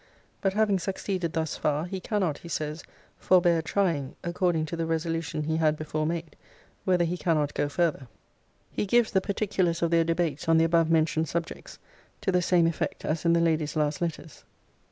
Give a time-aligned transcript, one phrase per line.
[0.41, 2.83] But having succeeded thus far, he cannot, he says,
[3.19, 6.35] forbear trying, according to the resolution he had before made,
[6.85, 8.07] whether he cannot go farther.
[8.71, 11.77] He gives the particulars of their debates on the above mentioned subjects,
[12.21, 14.43] to the same effect as in the Lady's last letters.